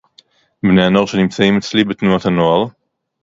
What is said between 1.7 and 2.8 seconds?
בתנועת הנוער